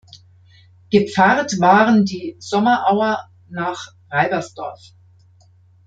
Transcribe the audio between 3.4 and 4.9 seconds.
nach Reibersdorf.